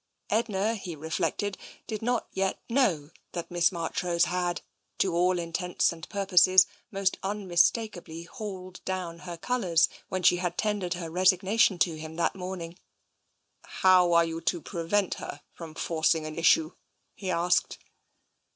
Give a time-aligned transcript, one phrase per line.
[0.31, 4.61] Edna, he reflected, did not yet know that Miss Marchrose had,
[4.97, 10.95] to all intents and purposes, most unmistakably hauled down her colours when she had tendered
[10.95, 12.79] her resigna tion to him that morning."
[13.83, 16.71] How are you to prevent her from forcing an issue?"
[17.13, 17.77] he asked.